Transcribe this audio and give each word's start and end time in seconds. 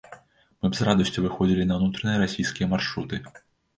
Мы 0.61 0.69
б 0.75 0.77
з 0.79 0.87
радасцю 0.87 1.19
выходзілі 1.25 1.67
на 1.73 1.79
ўнутраныя 1.81 2.17
расійскія 2.25 2.71
маршруты. 2.73 3.25